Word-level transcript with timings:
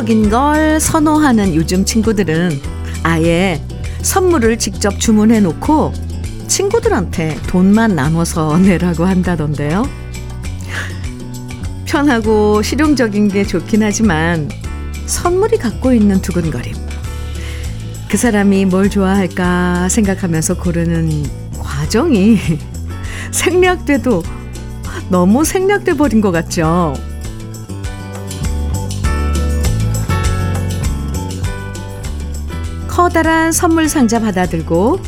실용적인 0.00 0.30
걸 0.30 0.80
선호하는 0.80 1.54
요즘 1.54 1.84
친구들은 1.84 2.58
아예 3.02 3.60
선물을 4.00 4.58
직접 4.58 4.98
주문해 4.98 5.40
놓고 5.40 5.92
친구들한테 6.46 7.38
돈만 7.48 7.96
나눠서 7.96 8.58
내라고 8.64 9.04
한다던데요. 9.04 9.86
편하고 11.84 12.62
실용적인 12.62 13.28
게 13.28 13.44
좋긴 13.44 13.82
하지만 13.82 14.48
선물이 15.04 15.58
갖고 15.58 15.92
있는 15.92 16.22
두근거림. 16.22 16.74
그 18.08 18.16
사람이 18.16 18.64
뭘 18.66 18.88
좋아할까 18.88 19.90
생각하면서 19.90 20.56
고르는 20.58 21.24
과정이 21.58 22.38
생략돼도 23.32 24.22
너무 25.10 25.44
생략돼 25.44 25.94
버린 25.94 26.22
것 26.22 26.30
같죠. 26.30 26.94
커다란 33.00 33.50
선물 33.50 33.88
상자 33.88 34.20
받아들고 34.20 35.00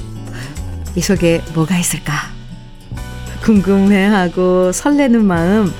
이 0.95 1.03
속에 1.03 1.43
뭐가 1.53 1.77
있을까? 1.77 2.15
궁금해하고 3.45 4.73
설레는 4.73 5.23
마음 5.27 5.71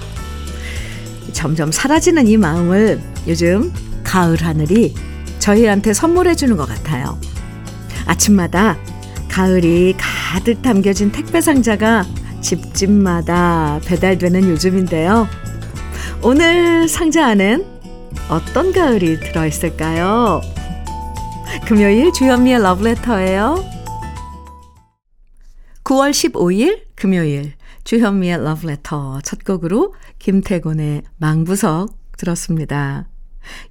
점점 1.33 1.73
사라지는 1.73 2.27
이 2.29 2.37
마음을 2.37 3.01
요즘 3.27 3.73
가을 4.05 4.43
하늘이 4.43 4.95
저희한테 5.39 5.95
선물해 5.95 6.35
주는 6.35 6.55
것 6.59 6.69
같아요. 6.69 7.19
아침마다 8.05 8.77
가을이 9.31 9.95
가득 9.97 10.61
담겨진 10.61 11.13
택배 11.13 11.41
상자가 11.41 12.05
집집마다 12.43 13.81
배달되는 13.87 14.51
요즘인데요. 14.51 15.27
오늘 16.21 16.91
상자 16.91 17.29
안엔 17.29 17.65
어떤 18.29 18.71
가을이 18.71 19.19
들어있을까요? 19.19 20.43
금요일 21.61 22.13
주현미의 22.13 22.63
러브레터예요. 22.63 23.63
9월 25.85 26.11
15일 26.11 26.83
금요일 26.95 27.53
주현미의 27.85 28.43
러브레터 28.43 29.21
첫 29.23 29.45
곡으로 29.45 29.95
김태곤의 30.19 31.03
망부석 31.19 31.95
들었습니다. 32.17 33.09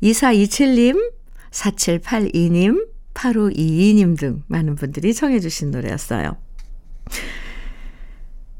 2427님, 0.03 1.11
4782님, 1.51 2.87
8522님 3.13 4.17
등 4.17 4.43
많은 4.47 4.75
분들이 4.75 5.13
청해 5.13 5.39
주신 5.39 5.71
노래였어요. 5.71 6.37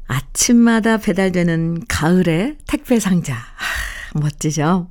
아침마다 0.06 0.98
배달되는 0.98 1.84
가을의 1.88 2.56
택배 2.66 2.98
상자. 2.98 3.34
하, 3.34 4.20
멋지죠? 4.20 4.90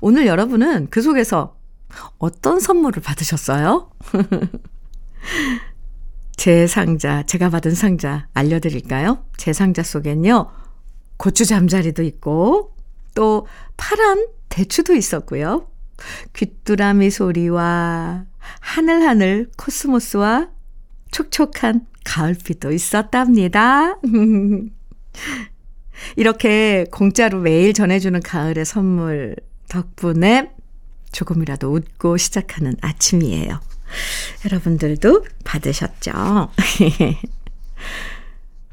오늘 0.00 0.26
여러분은 0.26 0.88
그 0.90 1.00
속에서 1.02 1.59
어떤 2.18 2.60
선물을 2.60 3.02
받으셨어요? 3.02 3.90
제 6.36 6.66
상자, 6.66 7.22
제가 7.24 7.50
받은 7.50 7.74
상자 7.74 8.28
알려드릴까요? 8.32 9.24
제 9.36 9.52
상자 9.52 9.82
속엔요, 9.82 10.50
고추 11.16 11.44
잠자리도 11.44 12.02
있고, 12.02 12.74
또 13.14 13.46
파란 13.76 14.26
대추도 14.48 14.94
있었고요. 14.94 15.66
귀뚜라미 16.32 17.10
소리와 17.10 18.24
하늘하늘 18.60 19.50
코스모스와 19.58 20.48
촉촉한 21.10 21.86
가을비도 22.04 22.72
있었답니다. 22.72 23.98
이렇게 26.16 26.86
공짜로 26.90 27.40
매일 27.40 27.74
전해주는 27.74 28.20
가을의 28.22 28.64
선물 28.64 29.36
덕분에 29.68 30.52
조금이라도 31.12 31.72
웃고 31.72 32.16
시작하는 32.16 32.74
아침이에요. 32.80 33.60
여러분들도 34.44 35.24
받으셨죠? 35.44 36.50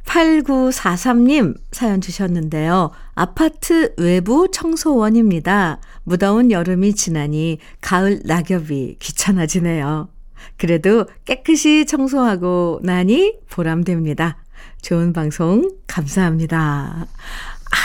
8943님 0.06 1.58
사연 1.72 2.02
주셨는데요. 2.02 2.92
아파트 3.14 3.94
외부 3.98 4.50
청소원입니다. 4.52 5.80
무더운 6.04 6.52
여름이 6.52 6.96
지나니 6.96 7.60
가을 7.82 8.22
낙엽이 8.24 8.98
귀찮아지네요. 9.00 10.10
그래도 10.58 11.06
깨끗이 11.26 11.86
청소하고 11.86 12.80
나니 12.84 13.36
보람됩니다. 13.50 14.38
좋은 14.82 15.12
방송 15.12 15.70
감사합니다. 15.88 17.06
아, 17.06 17.78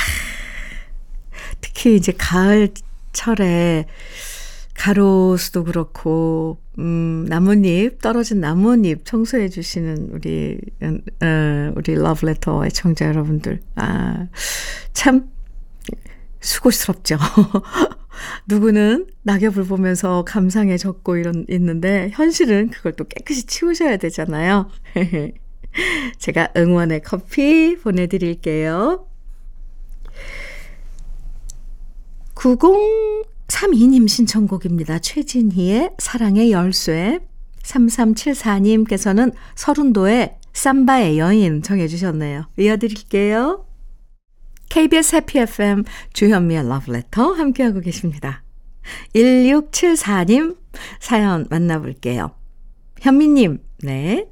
특히 1.61 1.97
이제 1.97 2.13
가을철에 2.13 3.87
가로수도 4.75 5.65
그렇고, 5.65 6.59
음, 6.79 7.27
나뭇잎, 7.29 8.01
떨어진 8.01 8.41
나뭇잎 8.41 9.05
청소해 9.05 9.49
주시는 9.49 10.11
우리, 10.13 10.59
어, 10.83 11.73
우리 11.77 11.95
러브레터 11.95 12.67
애청자 12.67 13.07
여러분들. 13.07 13.61
아, 13.77 14.29
참, 14.93 15.31
수고스럽죠. 16.41 17.19
누구는 18.49 19.07
낙엽을 19.23 19.65
보면서 19.65 20.25
감상에 20.25 20.77
적고 20.77 21.17
이런, 21.17 21.45
있는데, 21.49 22.11
현실은 22.13 22.71
그걸 22.71 22.93
또 22.93 23.05
깨끗이 23.05 23.47
치우셔야 23.47 23.99
되잖아요. 23.99 24.71
제가 26.19 26.49
응원의 26.57 27.03
커피 27.03 27.77
보내드릴게요. 27.77 29.07
90 32.35 33.32
32님 33.53 34.09
신청곡입니다. 34.09 34.99
최진희의 34.99 35.91
사랑의 35.99 36.53
열쇠. 36.53 37.21
3374님께서는 37.63 39.33
서른도의 39.55 40.37
삼바의 40.53 41.19
여인 41.19 41.63
정해주셨네요. 41.63 42.49
이어드릴게요. 42.59 43.67
KBS 44.71 45.17
해피 45.17 45.39
FM 45.41 45.85
주현미의 46.13 46.67
러브레터 46.67 47.33
함께하고 47.33 47.81
계십니다. 47.81 48.43
1674님 49.15 50.57
사연 50.99 51.47
만나볼게요. 51.51 52.33
현미님, 53.01 53.59
네. 53.83 54.27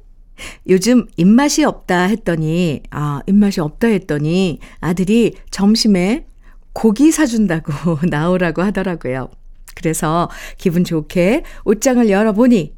요즘 0.67 1.05
입맛이 1.15 1.63
없다 1.63 2.05
했더니, 2.05 2.81
아, 2.89 3.21
입맛이 3.27 3.61
없다 3.61 3.87
했더니 3.87 4.59
아들이 4.79 5.35
점심에 5.51 6.25
고기 6.73 7.11
사준다고 7.11 7.99
나오라고 8.07 8.61
하더라고요. 8.61 9.29
그래서 9.75 10.29
기분 10.57 10.83
좋게 10.83 11.43
옷장을 11.65 12.09
열어보니 12.09 12.75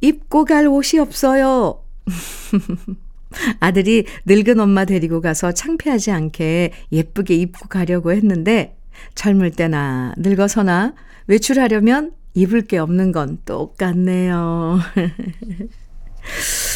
입고 0.00 0.44
갈 0.44 0.66
옷이 0.66 0.98
없어요. 1.00 1.82
아들이 3.60 4.06
늙은 4.26 4.58
엄마 4.58 4.84
데리고 4.84 5.20
가서 5.20 5.52
창피하지 5.52 6.10
않게 6.10 6.72
예쁘게 6.90 7.34
입고 7.36 7.68
가려고 7.68 8.12
했는데 8.12 8.76
젊을 9.14 9.52
때나 9.52 10.14
늙어서나 10.16 10.94
외출하려면 11.26 12.12
입을 12.34 12.62
게 12.62 12.78
없는 12.78 13.12
건 13.12 13.38
똑같네요. 13.44 14.80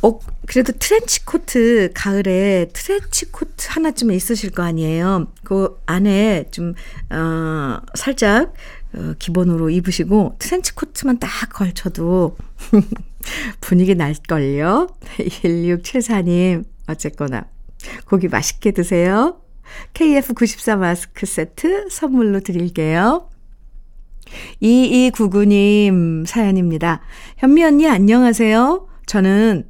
어, 0.00 0.20
그래도 0.46 0.72
트렌치 0.72 1.24
코트, 1.24 1.90
가을에 1.92 2.68
트렌치 2.72 3.30
코트 3.32 3.66
하나쯤 3.68 4.12
있으실 4.12 4.50
거 4.50 4.62
아니에요. 4.62 5.32
그 5.42 5.80
안에 5.86 6.44
좀, 6.52 6.74
어, 7.10 7.80
살짝, 7.94 8.54
어, 8.94 9.14
기본으로 9.18 9.70
입으시고, 9.70 10.36
트렌치 10.38 10.74
코트만 10.74 11.18
딱 11.18 11.30
걸쳐도 11.52 12.36
분위기 13.60 13.96
날걸요? 13.96 14.88
1674님, 15.18 16.64
어쨌거나, 16.86 17.48
고기 18.06 18.28
맛있게 18.28 18.70
드세요. 18.70 19.40
KF94 19.94 20.78
마스크 20.78 21.26
세트 21.26 21.88
선물로 21.90 22.40
드릴게요. 22.40 23.28
2299님 24.62 26.26
사연입니다. 26.26 27.00
현미 27.38 27.64
언니 27.64 27.88
안녕하세요. 27.88 28.88
저는 29.06 29.68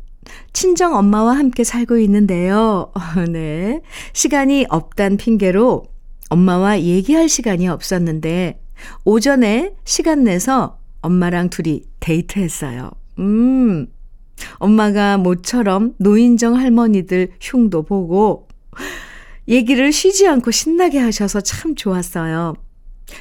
친정 0.53 0.95
엄마와 0.95 1.37
함께 1.37 1.65
살고 1.65 1.99
있는데요. 1.99 2.93
네. 3.31 3.81
시간이 4.13 4.67
없단 4.69 5.17
핑계로 5.17 5.85
엄마와 6.31 6.81
얘기할 6.81 7.29
시간이 7.29 7.69
없었는데 7.69 8.61
오전에 9.05 9.75
시간 9.85 10.25
내서 10.25 10.79
엄마랑 11.01 11.51
둘이 11.51 11.83
데이트했어요. 12.01 12.91
음. 13.19 13.87
엄마가 14.55 15.19
모처럼 15.19 15.95
노인정 15.99 16.57
할머니들 16.57 17.33
흉도 17.41 17.83
보고 17.83 18.47
얘기를 19.49 19.93
쉬지 19.93 20.29
않고 20.29 20.51
신나게 20.51 20.99
하셔서 20.99 21.41
참 21.41 21.75
좋았어요. 21.75 22.55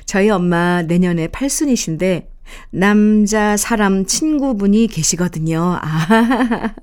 저희 0.05 0.29
엄마 0.29 0.81
내년에 0.81 1.27
팔순이신데 1.27 2.29
남자 2.69 3.57
사람 3.57 4.05
친구분이 4.05 4.87
계시거든요. 4.87 5.79
아. 5.81 6.73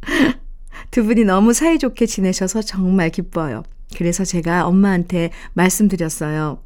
두 0.90 1.04
분이 1.04 1.24
너무 1.24 1.52
사이좋게 1.52 2.06
지내셔서 2.06 2.62
정말 2.62 3.10
기뻐요. 3.10 3.62
그래서 3.96 4.24
제가 4.24 4.66
엄마한테 4.66 5.30
말씀드렸어요. 5.54 6.62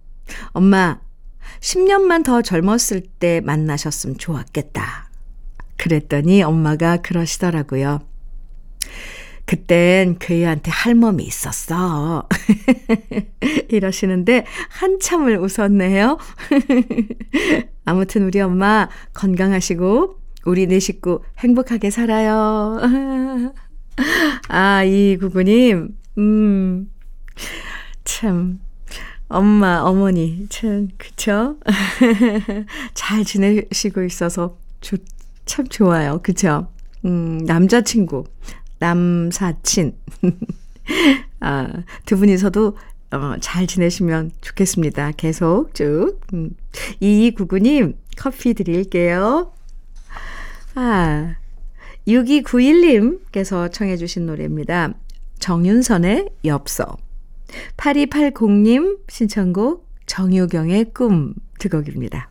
엄마, 0.48 1.00
10년만 1.60 2.24
더 2.24 2.42
젊었을 2.42 3.02
때 3.18 3.40
만나셨으면 3.40 4.18
좋았겠다. 4.18 5.10
그랬더니 5.76 6.42
엄마가 6.42 6.98
그러시더라고요. 6.98 8.00
그땐 9.50 10.14
그 10.20 10.32
애한테 10.32 10.70
할멈이 10.70 11.24
있었어. 11.24 12.28
이러시는데 13.68 14.46
한참을 14.68 15.38
웃었네요. 15.38 16.18
아무튼 17.84 18.26
우리 18.26 18.40
엄마 18.40 18.88
건강하시고 19.12 20.20
우리 20.44 20.68
네 20.68 20.78
식구 20.78 21.22
행복하게 21.38 21.90
살아요. 21.90 22.78
아, 24.48 24.84
이 24.84 25.16
구구님, 25.18 25.96
음, 26.18 26.88
참, 28.04 28.60
엄마, 29.26 29.80
어머니, 29.80 30.46
참, 30.48 30.90
그쵸? 30.96 31.56
잘 32.94 33.24
지내시고 33.24 34.04
있어서 34.04 34.56
좋, 34.80 34.96
참 35.44 35.66
좋아요. 35.66 36.20
그쵸? 36.22 36.68
음, 37.04 37.38
남자친구, 37.38 38.24
남사친. 38.80 39.96
아, 41.40 41.68
두 42.04 42.18
분이서도 42.18 42.76
어, 43.12 43.34
잘 43.40 43.66
지내시면 43.66 44.32
좋겠습니다. 44.40 45.12
계속 45.12 45.72
쭉. 45.74 46.18
음, 46.32 46.50
2299님, 47.00 47.94
커피 48.16 48.54
드릴게요. 48.54 49.52
아, 50.74 51.36
6291님께서 52.08 53.72
청해주신 53.72 54.26
노래입니다. 54.26 54.94
정윤선의 55.38 56.30
엽서. 56.44 56.96
8280님 57.76 58.98
신청곡 59.08 59.86
정유경의 60.06 60.92
꿈 60.92 61.34
두 61.60 61.68
곡입니다. 61.68 62.30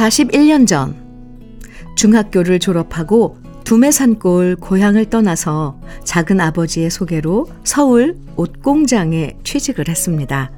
41년 0.00 0.66
전 0.66 0.96
중학교를 1.94 2.58
졸업하고 2.58 3.36
두메산골 3.64 4.56
고향을 4.56 5.10
떠나서 5.10 5.78
작은 6.04 6.40
아버지의 6.40 6.90
소개로 6.90 7.46
서울 7.64 8.16
옷공장에 8.36 9.36
취직을 9.44 9.88
했습니다. 9.88 10.50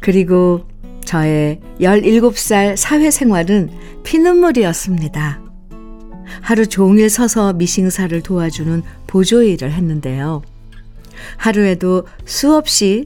그리고 0.00 0.66
저의 1.04 1.60
17살 1.80 2.76
사회생활은 2.76 3.70
피눈물이었습니다. 4.04 5.42
하루 6.40 6.66
종일 6.66 7.10
서서 7.10 7.52
미싱사를 7.52 8.18
도와주는 8.22 8.82
보조일을 9.06 9.72
했는데요. 9.72 10.42
하루에도 11.36 12.06
수없이 12.24 13.04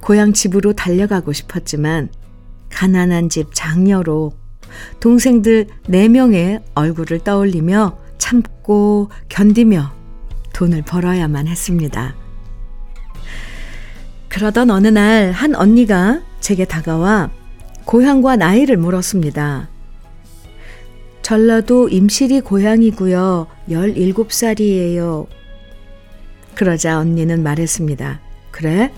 고향 0.00 0.34
집으로 0.34 0.74
달려가고 0.74 1.32
싶었지만 1.32 2.10
가난한 2.68 3.30
집 3.30 3.54
장녀로 3.54 4.43
동생들 5.00 5.66
4명의 5.88 6.62
얼굴을 6.74 7.20
떠올리며 7.20 7.98
참고 8.18 9.10
견디며 9.28 9.92
돈을 10.52 10.82
벌어야만 10.82 11.46
했습니다. 11.46 12.14
그러던 14.28 14.70
어느 14.70 14.88
날 14.88 15.32
한 15.32 15.54
언니가 15.54 16.22
제게 16.40 16.64
다가와 16.64 17.30
고향과 17.84 18.36
나이를 18.36 18.76
물었습니다. 18.76 19.68
전라도 21.22 21.88
임실이 21.88 22.40
고향이고요. 22.42 23.46
17살이에요. 23.70 25.26
그러자 26.54 26.98
언니는 26.98 27.42
말했습니다. 27.42 28.20
그래? 28.50 28.92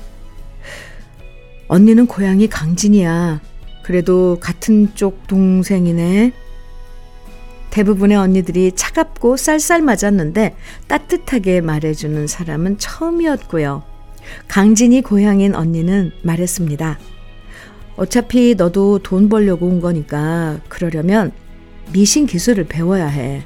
언니는 1.68 2.06
고향이 2.06 2.48
강진이야. 2.48 3.40
그래도 3.86 4.38
같은 4.40 4.92
쪽 4.96 5.28
동생이네. 5.28 6.32
대부분의 7.70 8.16
언니들이 8.16 8.72
차갑고 8.72 9.36
쌀쌀 9.36 9.80
맞았는데 9.80 10.56
따뜻하게 10.88 11.60
말해주는 11.60 12.26
사람은 12.26 12.78
처음이었고요. 12.78 13.84
강진이 14.48 15.02
고향인 15.02 15.54
언니는 15.54 16.10
말했습니다. 16.24 16.98
어차피 17.94 18.56
너도 18.56 18.98
돈 19.04 19.28
벌려고 19.28 19.68
온 19.68 19.80
거니까 19.80 20.58
그러려면 20.68 21.30
미신 21.92 22.26
기술을 22.26 22.64
배워야 22.64 23.06
해. 23.06 23.44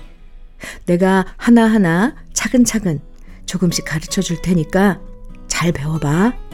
내가 0.87 1.27
하나하나 1.37 2.15
차근차근 2.33 3.01
조금씩 3.45 3.85
가르쳐 3.85 4.23
줄 4.23 4.41
테니까 4.41 5.03
잘 5.49 5.71
배워봐. 5.71 6.50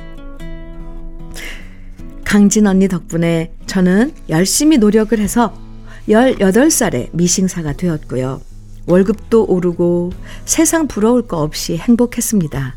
강진 2.26 2.66
언니 2.66 2.88
덕분에 2.88 3.52
저는 3.66 4.12
열심히 4.28 4.78
노력을 4.78 5.16
해서 5.16 5.56
18살에 6.08 7.08
미싱사가 7.12 7.74
되었고요. 7.74 8.40
월급도 8.88 9.46
오르고 9.46 10.12
세상 10.44 10.88
부러울 10.88 11.22
거 11.28 11.38
없이 11.38 11.76
행복했습니다. 11.76 12.74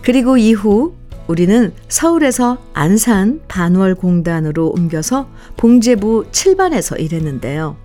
그리고 0.00 0.38
이후 0.38 0.94
우리는 1.26 1.74
서울에서 1.88 2.56
안산 2.72 3.42
반월공단으로 3.46 4.70
옮겨서 4.70 5.28
봉제부 5.58 6.28
7반에서 6.32 6.98
일했는데요. 6.98 7.76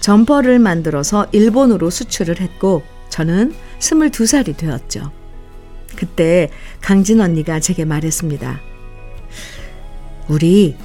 점퍼를 0.00 0.60
만들어서 0.60 1.26
일본으로 1.32 1.90
수출을 1.90 2.40
했고 2.40 2.82
저는 3.10 3.52
22살이 3.80 4.56
되었죠. 4.56 5.12
그때 5.94 6.48
강진 6.80 7.20
언니가 7.20 7.60
제게 7.60 7.84
말했습니다. 7.84 8.73
우리 10.28 10.76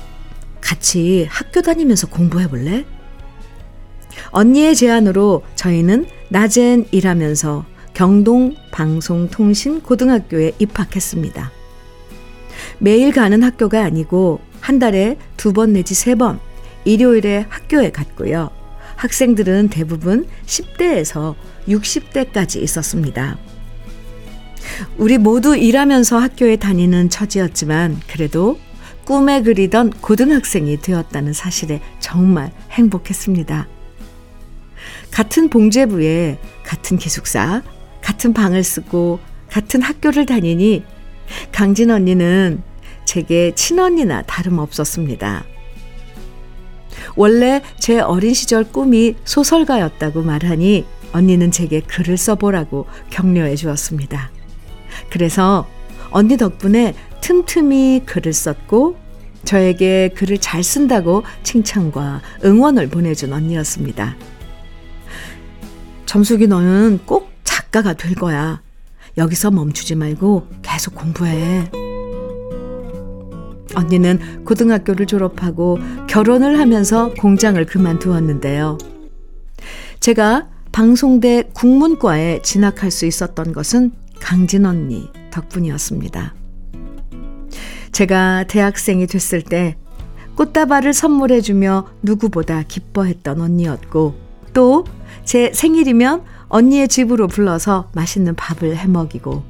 같이 0.62 1.27
학교 1.29 1.62
다니면서 1.62 2.08
공부해 2.08 2.48
볼래? 2.48 2.86
언니의 4.31 4.75
제안으로 4.75 5.43
저희는 5.55 6.05
낮엔 6.29 6.88
일하면서 6.91 7.65
경동 7.93 8.55
방송통신 8.72 9.81
고등학교에 9.81 10.51
입학했습니다. 10.60 11.51
매일 12.79 13.12
가는 13.12 13.41
학교가 13.43 13.84
아니고 13.84 14.39
한 14.62 14.79
달에 14.79 15.17
두 15.38 15.53
번 15.53 15.74
내지 15.74 15.93
세 15.96 16.15
번 16.15 16.39
일요일에 16.86 17.46
학교에 17.50 17.91
갔고요. 17.91 18.50
학생들은 18.96 19.69
대부분 19.69 20.27
10대에서 20.46 21.36
60대까지 21.67 22.62
있었습니다. 22.62 23.38
우리 24.98 25.17
모두 25.17 25.55
일하면서 25.55 26.17
학교에 26.17 26.55
다니는 26.58 27.10
처지였지만 27.10 28.00
그래도 28.08 28.60
꿈에 29.09 29.41
그리던 29.41 29.89
고등학생이 29.89 30.81
되었다는 30.81 31.33
사실에 31.33 31.81
정말 31.99 32.51
행복했습니다. 32.69 33.67
같은 35.09 35.49
봉제부에 35.49 36.37
같은 36.63 36.99
기숙사, 36.99 37.63
같은 38.01 38.33
방을 38.33 38.63
쓰고 38.63 39.19
같은 39.49 39.81
학교를 39.81 40.27
다니니 40.27 40.83
강진 41.51 41.89
언니는 41.89 42.61
제게 43.03 43.55
친언니나 43.55 44.21
다름없었습니다. 44.21 45.43
원래 47.15 47.63
제 47.79 47.99
어린 47.99 48.35
시절 48.35 48.63
꿈이 48.63 49.15
소설가였다고 49.23 50.21
말하니 50.21 50.85
언니는 51.13 51.49
제게 51.49 51.79
글을 51.79 52.15
써보라고 52.15 52.85
격려해 53.09 53.55
주었습니다. 53.55 54.29
그래서 55.09 55.67
언니 56.11 56.37
덕분에 56.37 56.93
틈틈이 57.21 58.03
글을 58.05 58.33
썼고 58.33 58.97
저에게 59.45 60.09
글을 60.15 60.38
잘 60.39 60.63
쓴다고 60.63 61.23
칭찬과 61.43 62.21
응원을 62.43 62.89
보내준 62.89 63.33
언니였습니다. 63.33 64.15
점숙이 66.05 66.47
너는 66.47 66.99
꼭 67.05 67.31
작가가 67.43 67.93
될 67.93 68.15
거야. 68.15 68.61
여기서 69.17 69.51
멈추지 69.51 69.95
말고 69.95 70.47
계속 70.61 70.95
공부해. 70.95 71.69
언니는 73.75 74.43
고등학교를 74.45 75.05
졸업하고 75.05 75.77
결혼을 76.07 76.59
하면서 76.59 77.13
공장을 77.13 77.63
그만두었는데요. 77.65 78.77
제가 79.99 80.47
방송대 80.71 81.49
국문과에 81.53 82.41
진학할 82.41 82.91
수 82.91 83.05
있었던 83.05 83.53
것은 83.53 83.91
강진 84.19 84.65
언니 84.65 85.09
덕분이었습니다. 85.31 86.38
제가 87.91 88.46
대학생이 88.48 89.08
됐을 89.08 89.41
때 89.41 89.75
꽃다발을 90.36 90.93
선물해주며 90.93 91.88
누구보다 92.01 92.63
기뻐했던 92.63 93.41
언니였고 93.41 94.15
또 94.53 94.84
제 95.29 95.51
생일이면 95.53 96.24
언니의 96.48 96.88
집으로 96.88 97.27
불러서 97.27 97.89
맛있는 97.93 98.36
밥을 98.36 98.75
해먹이고 98.77 99.43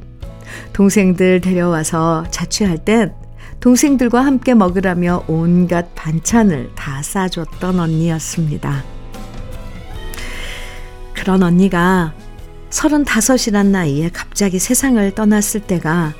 동생들 0.73 1.41
데려와서 1.41 2.25
자취할 2.31 2.79
땐 2.79 3.13
동생들과 3.61 4.25
함께 4.25 4.53
먹으라며 4.53 5.23
온갖 5.27 5.93
반찬을 5.95 6.71
다 6.75 7.01
싸줬던 7.01 7.79
언니였습니다. 7.79 8.83
그런 11.13 11.43
언니가 11.43 12.13
서른다섯이란 12.69 13.71
나이에 13.71 14.09
갑자기 14.09 14.59
세상을 14.59 15.15
떠났을 15.15 15.61
때가 15.61 16.13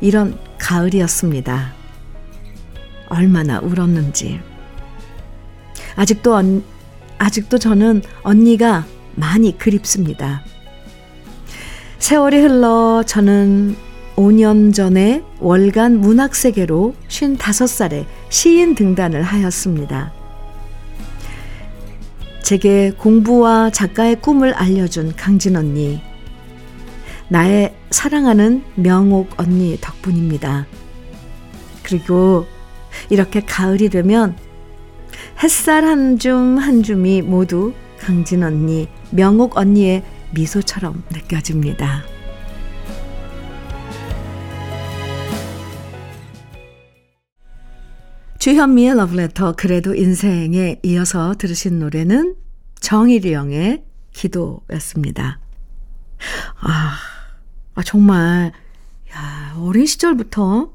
이런 0.00 0.38
가을이었습니다. 0.58 1.74
얼마나 3.08 3.60
울었는지. 3.60 4.40
아직도 5.96 6.34
언, 6.34 6.64
아직도 7.18 7.58
저는 7.58 8.02
언니가 8.22 8.84
많이 9.14 9.56
그립습니다. 9.56 10.42
세월이 11.98 12.38
흘러 12.38 13.02
저는 13.06 13.76
5년 14.16 14.74
전에 14.74 15.22
월간 15.40 16.00
문학세계로 16.00 16.94
55살에 17.08 18.06
시인 18.28 18.74
등단을 18.74 19.22
하였습니다. 19.22 20.12
제게 22.42 22.92
공부와 22.92 23.70
작가의 23.70 24.20
꿈을 24.20 24.54
알려준 24.54 25.16
강진 25.16 25.56
언니. 25.56 26.00
나의 27.28 27.74
사랑하는 27.90 28.62
명옥 28.76 29.40
언니 29.40 29.76
덕분입니다. 29.80 30.66
그리고 31.82 32.46
이렇게 33.10 33.40
가을이 33.40 33.88
되면 33.88 34.36
햇살 35.42 35.84
한 35.84 36.18
줌 36.18 36.58
한 36.58 36.82
줌이 36.82 37.22
모두 37.22 37.72
강진 38.00 38.42
언니, 38.42 38.88
명옥 39.10 39.56
언니의 39.56 40.02
미소처럼 40.32 41.02
느껴집니다. 41.10 42.04
주현미의 48.38 48.94
러브레터 48.96 49.54
그래도 49.56 49.94
인생에 49.94 50.76
이어서 50.84 51.34
들으신 51.36 51.78
노래는 51.80 52.36
정일영의 52.80 53.82
기도였습니다. 54.12 55.40
아, 56.60 56.96
아 57.76 57.82
정말 57.84 58.52
야, 59.14 59.54
어린 59.58 59.86
시절부터 59.86 60.72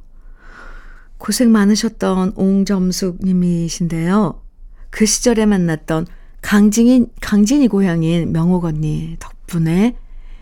고생 1.17 1.51
많으셨던 1.51 2.33
옹점숙 2.35 3.19
님이신데요. 3.23 4.41
그 4.89 5.05
시절에 5.05 5.45
만났던 5.45 6.07
강진이, 6.41 7.07
강진이 7.21 7.67
고향인 7.67 8.31
명옥 8.31 8.65
언니 8.65 9.17
덕분에 9.19 9.97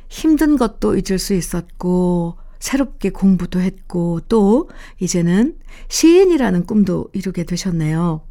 힘든 0.08 0.58
것도 0.58 0.96
잊을 0.96 1.20
수 1.20 1.34
있었고, 1.34 2.38
새롭게 2.60 3.10
공부도 3.10 3.60
했고, 3.60 4.22
또, 4.28 4.70
이제는 5.00 5.58
시인이라는 5.90 6.66
꿈도 6.66 7.10
이루게 7.14 7.44
되셨네요. 7.44 8.22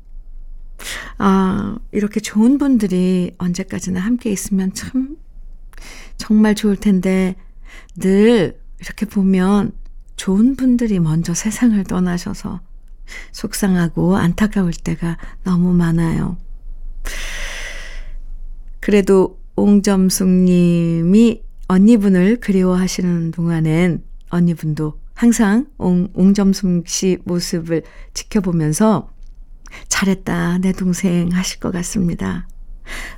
아, 1.18 1.76
이렇게 1.92 2.20
좋은 2.20 2.58
분들이 2.58 3.35
언제까지나 3.38 4.00
함께 4.00 4.30
있으면 4.30 4.73
참, 4.73 5.16
정말 6.16 6.54
좋을 6.54 6.76
텐데, 6.76 7.37
늘 7.96 8.60
이렇게 8.80 9.06
보면 9.06 9.72
좋은 10.16 10.56
분들이 10.56 10.98
먼저 10.98 11.34
세상을 11.34 11.82
떠나셔서 11.84 12.60
속상하고 13.32 14.16
안타까울 14.16 14.72
때가 14.72 15.16
너무 15.44 15.72
많아요. 15.72 16.37
그래도 18.80 19.40
옹점숙 19.56 20.28
님이 20.28 21.42
언니분을 21.68 22.40
그리워하시는 22.40 23.32
동안엔 23.32 24.02
언니분도 24.30 25.00
항상 25.14 25.66
옹, 25.78 26.08
옹점숙 26.14 26.88
씨 26.88 27.18
모습을 27.25 27.82
지켜보면서 28.14 29.10
잘했다, 29.88 30.58
내 30.58 30.72
동생 30.72 31.30
하실 31.32 31.60
것 31.60 31.72
같습니다. 31.72 32.48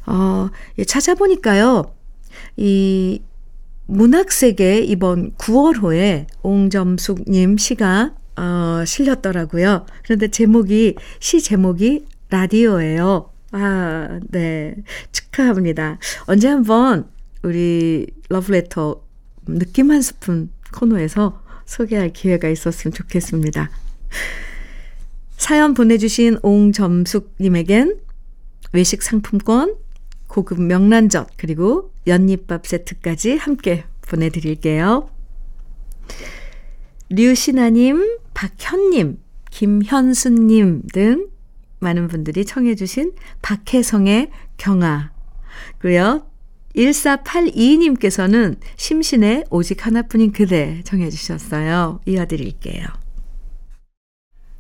어, 0.06 0.48
예, 0.78 0.84
찾아보니까요, 0.84 1.94
이 2.56 3.22
문학세계 3.90 4.82
이번 4.82 5.32
9월호에 5.32 6.26
옹점숙님 6.42 7.58
시가 7.58 8.14
어, 8.36 8.84
실렸더라고요. 8.86 9.84
그런데 10.04 10.28
제목이, 10.28 10.94
시 11.18 11.42
제목이 11.42 12.06
라디오예요. 12.30 13.30
아, 13.50 14.20
네. 14.30 14.76
축하합니다. 15.10 15.98
언제 16.26 16.48
한번 16.48 17.10
우리 17.42 18.06
러브레터 18.28 19.02
느낌 19.46 19.90
한 19.90 20.02
스푼 20.02 20.50
코너에서 20.72 21.42
소개할 21.66 22.12
기회가 22.12 22.48
있었으면 22.48 22.94
좋겠습니다. 22.94 23.70
사연 25.36 25.74
보내주신 25.74 26.38
옹점숙님에겐 26.42 27.98
외식 28.72 29.02
상품권, 29.02 29.74
고급 30.30 30.62
명란젓, 30.62 31.30
그리고 31.36 31.92
연잎밥 32.06 32.64
세트까지 32.64 33.36
함께 33.36 33.84
보내드릴게요. 34.02 35.10
류신아님, 37.08 38.18
박현님, 38.32 39.18
김현수님 39.50 40.82
등 40.92 41.28
많은 41.80 42.06
분들이 42.06 42.44
청해 42.44 42.76
주신 42.76 43.12
박혜성의 43.42 44.30
경아, 44.56 45.10
그리고요. 45.78 46.26
1482님께서는 46.76 48.56
심신의 48.76 49.46
오직 49.50 49.84
하나뿐인 49.84 50.30
그대 50.30 50.80
청해주셨어요. 50.84 52.02
이어드릴게요. 52.06 52.86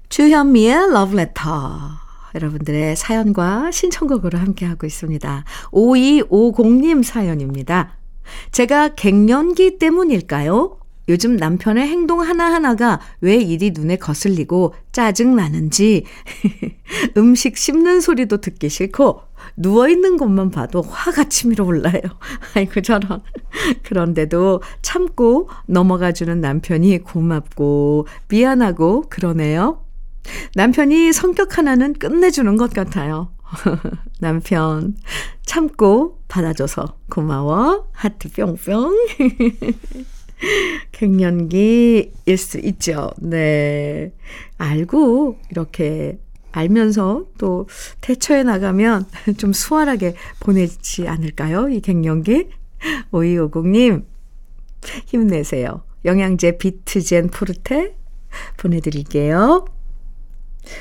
주현미의 0.08 0.90
러브레터. 0.90 2.09
여러분들의 2.34 2.96
사연과 2.96 3.70
신청곡으로 3.70 4.38
함께하고 4.38 4.86
있습니다. 4.86 5.44
5250님 5.72 7.02
사연입니다. 7.02 7.96
제가 8.52 8.94
갱년기 8.94 9.78
때문일까요? 9.78 10.80
요즘 11.08 11.36
남편의 11.36 11.88
행동 11.88 12.20
하나하나가 12.20 13.00
왜 13.20 13.34
일이 13.34 13.72
눈에 13.72 13.96
거슬리고 13.96 14.74
짜증나는지 14.92 16.04
음식 17.16 17.56
씹는 17.56 18.00
소리도 18.00 18.36
듣기 18.36 18.68
싫고 18.68 19.22
누워있는 19.56 20.16
것만 20.18 20.50
봐도 20.50 20.82
화가 20.82 21.24
치밀어 21.24 21.64
올라요. 21.64 22.00
아이고 22.54 22.80
저런. 22.82 23.22
그런데도 23.82 24.62
참고 24.82 25.48
넘어가주는 25.66 26.40
남편이 26.40 26.98
고맙고 26.98 28.06
미안하고 28.28 29.04
그러네요. 29.08 29.84
남편이 30.54 31.12
성격 31.12 31.58
하나는 31.58 31.94
끝내주는 31.94 32.56
것 32.56 32.72
같아요. 32.72 33.32
남편 34.20 34.96
참고 35.44 36.18
받아줘서 36.28 36.98
고마워. 37.10 37.88
하트 37.92 38.30
뿅뿅. 38.30 38.94
갱년기일 40.92 42.36
수 42.36 42.58
있죠. 42.58 43.10
네. 43.18 44.12
알고 44.58 45.38
이렇게 45.50 46.18
알면서 46.52 47.26
또 47.38 47.68
대처해 48.00 48.42
나가면 48.42 49.06
좀 49.38 49.52
수월하게 49.52 50.14
보내지 50.40 51.08
않을까요? 51.08 51.68
이 51.68 51.80
갱년기. 51.80 52.48
5250님, 53.12 54.04
힘내세요. 55.06 55.84
영양제 56.06 56.56
비트젠 56.56 57.28
포르테 57.28 57.94
보내드릴게요. 58.56 59.66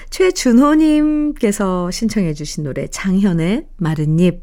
최준호님께서 0.09 1.91
신청해 1.91 2.33
주신 2.33 2.63
노래 2.63 2.87
장현의 2.87 3.67
마른 3.77 4.19
잎 4.19 4.41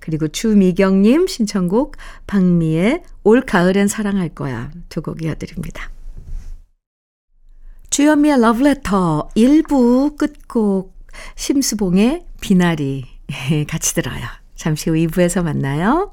그리고 0.00 0.28
주미경님 0.28 1.26
신청곡 1.26 1.96
박미의 2.26 3.02
올 3.24 3.42
가을엔 3.42 3.86
사랑할 3.88 4.28
거야 4.30 4.70
두 4.88 5.02
곡 5.02 5.22
이어드립니다. 5.22 5.90
주현미의 7.90 8.40
러브레터 8.40 9.28
1부 9.36 10.16
끝곡 10.16 10.96
심수봉의 11.36 12.24
비나리 12.40 13.04
같이 13.68 13.94
들어요. 13.94 14.24
잠시 14.54 14.90
후 14.90 14.96
2부에서 14.96 15.42
만나요. 15.42 16.12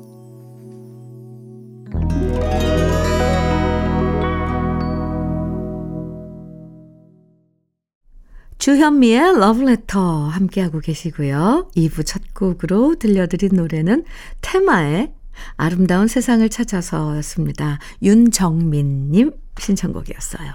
주현미의 8.75 9.19
Letter 9.35 10.29
함께하고 10.31 10.79
계시고요. 10.79 11.67
2부 11.75 12.05
첫 12.05 12.21
곡으로 12.33 12.95
들려드린 12.95 13.57
노래는 13.57 14.05
테마의 14.39 15.11
아름다운 15.57 16.07
세상을 16.07 16.47
찾아서였습니다. 16.47 17.79
윤정민님 18.01 19.33
신청곡이었어요. 19.59 20.53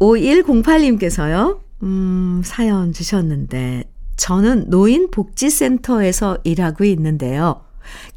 5108님께서요, 0.00 1.60
음, 1.82 2.40
사연 2.42 2.94
주셨는데, 2.94 3.84
저는 4.16 4.70
노인복지센터에서 4.70 6.38
일하고 6.44 6.84
있는데요. 6.84 7.62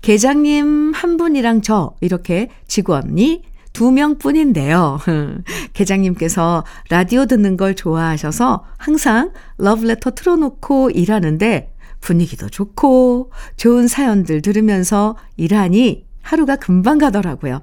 계장님 0.02 0.94
한 0.94 1.18
분이랑 1.18 1.62
저, 1.64 1.98
이렇게 2.00 2.50
직원이 2.66 3.44
두 3.78 3.92
명뿐인데요. 3.92 4.98
계장님께서 5.74 6.64
라디오 6.90 7.28
듣는 7.28 7.58
걸 7.58 7.76
좋아하셔서 7.76 8.66
항상 8.76 9.34
러브레터 9.60 10.16
틀어놓고 10.16 10.90
일하는데 10.90 11.72
분위기도 12.02 12.50
좋고 12.50 13.32
좋은 13.56 13.88
사연들 13.88 14.42
들으면서 14.42 15.16
일하니 15.36 16.08
하루가 16.24 16.56
금방 16.56 16.98
가더라고요. 16.98 17.62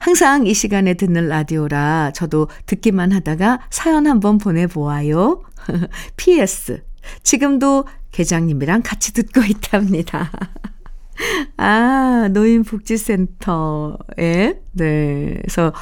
항상 0.00 0.46
이 0.46 0.52
시간에 0.52 0.92
듣는 0.92 1.28
라디오라 1.28 2.10
저도 2.14 2.48
듣기만 2.66 3.12
하다가 3.12 3.60
사연 3.70 4.06
한번 4.06 4.36
보내보아요. 4.36 5.44
PS. 6.18 6.82
지금도 7.22 7.86
계장님이랑 8.10 8.82
같이 8.84 9.14
듣고 9.14 9.40
있답니다. 9.40 10.30
아, 11.56 12.28
노인복지센터에, 12.32 14.60
네, 14.72 15.42
서 15.48 15.72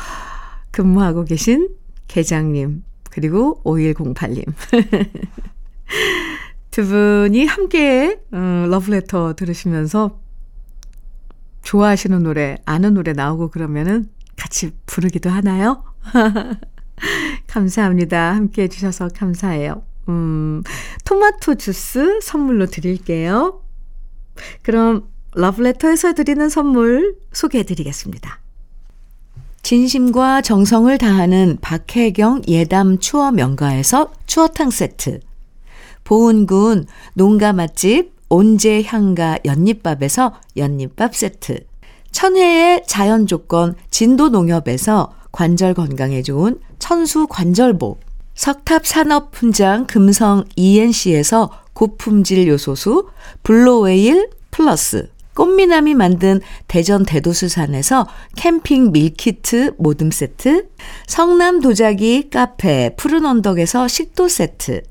근무하고 0.70 1.24
계신 1.24 1.68
계장님, 2.08 2.82
그리고 3.10 3.60
5108님. 3.64 4.44
두 6.70 6.86
분이 6.86 7.46
함께, 7.46 8.20
어, 8.32 8.66
러브레터 8.68 9.34
들으시면서 9.34 10.20
좋아하시는 11.62 12.22
노래, 12.22 12.58
아는 12.64 12.94
노래 12.94 13.12
나오고 13.12 13.50
그러면은 13.50 14.06
같이 14.36 14.70
부르기도 14.86 15.30
하나요? 15.30 15.84
감사합니다. 17.48 18.34
함께 18.34 18.62
해주셔서 18.62 19.08
감사해요. 19.14 19.82
음, 20.08 20.62
토마토 21.04 21.56
주스 21.56 22.20
선물로 22.20 22.66
드릴게요. 22.66 23.62
그럼 24.62 25.08
러브레터에서 25.36 26.14
드리는 26.14 26.48
선물 26.48 27.14
소개해 27.32 27.64
드리겠습니다. 27.64 28.40
진심과 29.62 30.40
정성을 30.40 30.96
다하는 30.96 31.58
박혜경 31.60 32.42
예담 32.48 32.98
추어 32.98 33.32
명가에서 33.32 34.12
추어탕 34.26 34.70
세트. 34.70 35.20
보은군 36.04 36.86
농가 37.14 37.52
맛집 37.52 38.12
온재향가 38.30 39.40
연잎밥에서 39.44 40.34
연잎밥 40.56 41.14
세트. 41.14 41.66
천혜의 42.12 42.84
자연 42.86 43.26
조건 43.26 43.74
진도 43.90 44.30
농협에서 44.30 45.12
관절 45.32 45.74
건강에 45.74 46.22
좋은 46.22 46.58
천수 46.78 47.26
관절보. 47.28 47.98
석탑 48.34 48.86
산업 48.86 49.34
훈장 49.34 49.86
금성 49.86 50.44
ENC에서 50.56 51.50
고품질 51.74 52.48
요소수 52.48 53.10
블로웨일 53.42 54.30
플러스. 54.50 55.10
꽃미남이 55.36 55.94
만든 55.94 56.40
대전 56.66 57.04
대도수산에서 57.04 58.08
캠핑 58.36 58.90
밀키트 58.90 59.74
모듬 59.78 60.10
세트, 60.10 60.68
성남 61.06 61.60
도자기 61.60 62.30
카페 62.30 62.94
푸른 62.96 63.26
언덕에서 63.26 63.86
식도 63.86 64.28
세트, 64.28 64.82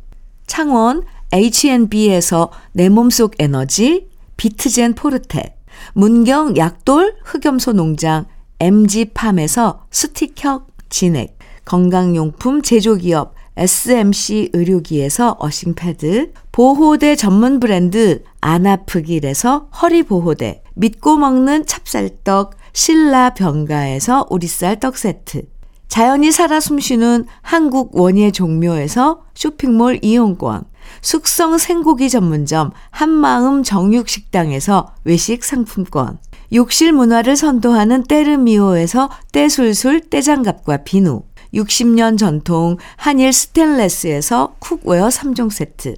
창원 0.47 1.03
H&B에서 1.33 2.51
내 2.71 2.87
몸속 2.87 3.33
에너지 3.39 4.07
비트젠 4.37 4.93
포르테, 4.93 5.57
문경 5.93 6.55
약돌 6.55 7.15
흑염소 7.23 7.73
농장 7.73 8.25
MG팜에서 8.59 9.87
스틱형 9.89 10.67
진액, 10.89 11.37
건강용품 11.65 12.61
제조기업 12.61 13.33
SMC 13.57 14.51
의료기에서 14.53 15.37
어싱패드, 15.39 16.33
보호대 16.51 17.15
전문 17.15 17.59
브랜드 17.59 18.23
안 18.45 18.67
아프길에서 18.67 19.69
허리보호대, 19.81 20.61
믿고 20.75 21.17
먹는 21.17 21.65
찹쌀떡 21.65 22.55
신라 22.73 23.33
병가에서 23.33 24.27
우리쌀 24.29 24.79
떡 24.79 24.97
세트, 24.97 25.47
자연이 25.87 26.31
살아 26.31 26.59
숨쉬는 26.59 27.25
한국 27.41 27.97
원예 27.99 28.29
종묘에서 28.29 29.23
쇼핑몰 29.33 29.97
이용권, 30.03 30.63
숙성 31.01 31.57
생고기 31.57 32.07
전문점 32.07 32.69
한마음 32.91 33.63
정육식당에서 33.63 34.93
외식 35.05 35.43
상품권, 35.43 36.19
욕실 36.53 36.93
문화를 36.93 37.35
선도하는 37.35 38.03
때르미오에서 38.03 39.09
때술술 39.31 40.01
때장갑과 40.01 40.83
비누, 40.83 41.23
60년 41.55 42.19
전통 42.19 42.77
한일 42.97 43.33
스텐레스에서 43.33 44.53
cookware 44.59 45.07
3종 45.07 45.49
세트. 45.49 45.95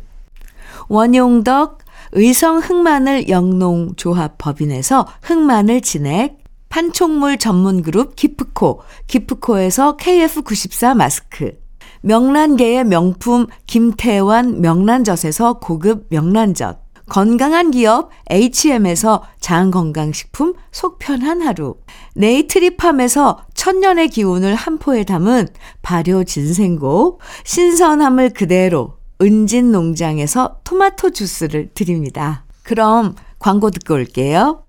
원용덕 0.87 1.79
의성 2.13 2.59
흑마늘 2.59 3.29
영농 3.29 3.95
조합 3.95 4.37
법인에서 4.37 5.07
흑마늘 5.21 5.81
진액. 5.81 6.43
판촉물 6.69 7.37
전문 7.37 7.81
그룹 7.81 8.15
기프코. 8.15 8.81
기프코에서 9.07 9.97
KF94 9.97 10.95
마스크. 10.95 11.53
명란계의 12.01 12.83
명품 12.83 13.47
김태환 13.65 14.61
명란젓에서 14.61 15.59
고급 15.59 16.07
명란젓. 16.09 16.87
건강한 17.09 17.71
기업 17.71 18.09
HM에서 18.29 19.23
장건강식품 19.39 20.55
속편한 20.71 21.41
하루. 21.41 21.75
네이트리팜에서 22.15 23.45
천년의 23.53 24.09
기운을 24.09 24.55
한 24.55 24.77
포에 24.77 25.05
담은 25.05 25.47
발효 25.81 26.25
진생고. 26.25 27.21
신선함을 27.45 28.31
그대로 28.31 28.96
은진 29.21 29.71
농장에서 29.71 30.59
토마토 30.63 31.11
주스를 31.11 31.71
드립니다. 31.73 32.45
그럼 32.63 33.15
광고 33.39 33.71
듣고 33.71 33.95
올게요. 33.95 34.63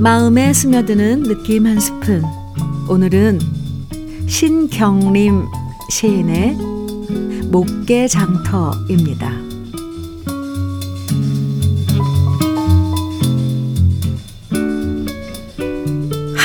마음에 0.00 0.52
스며드는 0.52 1.24
느낌 1.24 1.66
한 1.66 1.80
스푼. 1.80 2.22
오늘은 2.88 3.40
신경림 4.28 5.44
시인의 5.90 6.56
목계장터입니다. 7.50 9.47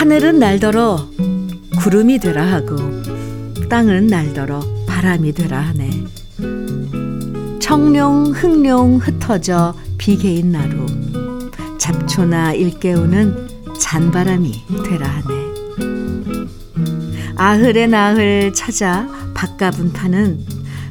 하늘은 0.03 0.37
날더러 0.37 1.07
구름이 1.79 2.19
되라 2.19 2.45
하고 2.45 2.75
땅은 3.69 4.07
날더러 4.07 4.61
바람이 4.85 5.31
되라 5.31 5.61
하네. 5.61 6.03
청룡 7.61 8.33
흑룡 8.35 8.97
흩어져 8.97 9.73
비개인 9.97 10.51
나루 10.51 10.85
잡초나 11.77 12.51
일깨우는 12.51 13.47
잔바람이 13.79 14.53
되라 14.83 15.07
하네. 15.07 15.33
아흘의 17.37 17.87
나흘 17.87 18.51
찾아 18.53 19.07
바가분 19.33 19.93
타는 19.93 20.45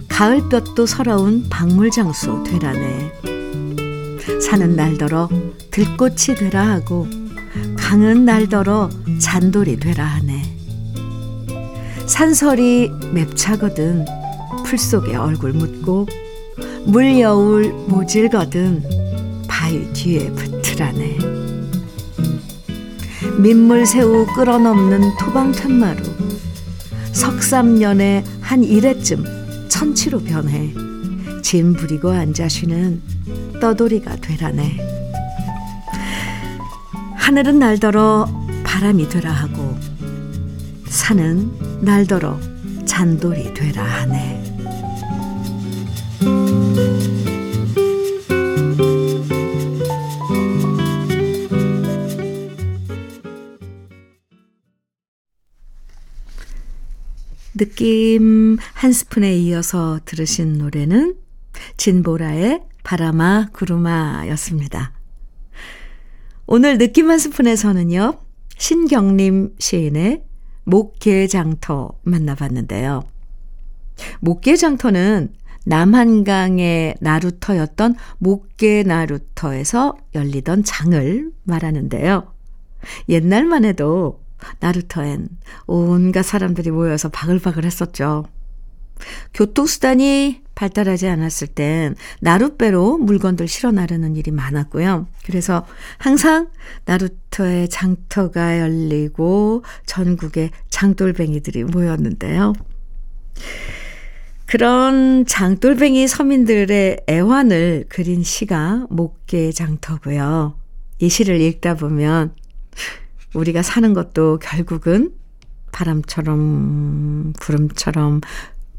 가을볕도 0.09 0.87
서러운 0.87 1.51
박물장소 1.51 2.45
되라네. 2.45 3.13
사는 4.41 4.75
날더러 4.75 5.29
들꽃이 5.71 6.35
되라 6.39 6.67
하고 6.67 7.07
강은 7.77 8.25
날더러 8.25 8.89
잔돌이 9.23 9.79
되라 9.79 10.05
하네. 10.05 10.43
산설이 12.07 12.91
맵차거든 13.13 14.05
풀 14.67 14.77
속에 14.77 15.15
얼굴 15.15 15.53
묻고 15.53 16.09
물 16.87 17.21
여울 17.21 17.73
모질거든 17.87 18.83
바위 19.47 19.91
뒤에 19.93 20.29
붙으라네. 20.33 21.19
민물 23.39 23.87
새우 23.87 24.27
끌어넘는 24.35 25.17
토방탄마루 25.17 26.03
석삼년에 27.13 28.25
한 28.41 28.65
이래쯤 28.65 29.69
천치로 29.69 30.19
변해 30.25 30.75
짐 31.43 31.75
부리고 31.75 32.11
앉아 32.11 32.49
쉬는 32.49 33.01
떠돌이가 33.61 34.17
되라네. 34.17 34.79
하늘은 37.15 37.61
날더러 37.61 38.42
바람이 38.73 39.07
되라 39.11 39.31
하고 39.31 39.79
산은 40.89 41.83
날더러 41.83 42.41
잔돌이 42.87 43.53
되라 43.53 43.85
하네. 43.85 44.43
느낌 57.55 58.57
한 58.73 58.93
스푼에 58.95 59.37
이어서 59.37 60.01
들으신 60.07 60.55
노래는 60.55 61.17
진보라의 61.77 62.63
바람아 62.85 63.51
구름아 63.53 64.29
였습니다. 64.29 64.95
오늘 66.47 66.79
느낌 66.79 67.11
한 67.11 67.19
스푼에서는요, 67.19 68.22
신경림 68.63 69.57
시인의 69.59 70.23
목계장터 70.63 71.99
만나봤는데요. 72.05 73.03
목계장터는 74.21 75.33
남한강의 75.67 76.95
나루터였던 77.01 77.97
목계나루터에서 78.19 79.97
열리던 80.15 80.63
장을 80.63 81.33
말하는데요. 81.43 82.33
옛날만 83.09 83.65
해도 83.65 84.23
나루터엔 84.61 85.29
온갖 85.67 86.23
사람들이 86.23 86.71
모여서 86.71 87.09
바글바글 87.09 87.65
했었죠. 87.65 88.27
교통수단이 89.35 90.41
발달하지 90.63 91.09
않았을 91.09 91.49
땐 91.49 91.97
나룻배로 92.21 92.99
물건들 92.99 93.49
실어 93.49 93.73
나르는 93.73 94.15
일이 94.15 94.31
많았고요. 94.31 95.09
그래서 95.25 95.67
항상 95.99 96.51
나루터에 96.85 97.67
장터가 97.67 98.61
열리고 98.61 99.65
전국에 99.87 100.51
장돌뱅이들이 100.71 101.65
모였는데요. 101.65 102.53
그런 104.47 105.27
장돌뱅이 105.27 106.07
서민들의 106.07 106.99
애환을 107.09 107.87
그린 107.89 108.23
시가 108.23 108.87
목계장터고요. 108.89 110.57
이 111.01 111.09
시를 111.09 111.41
읽다 111.41 111.75
보면 111.75 112.37
우리가 113.35 113.63
사는 113.63 113.93
것도 113.95 114.39
결국은 114.41 115.11
바람처럼 115.73 117.33
구름처럼 117.41 118.21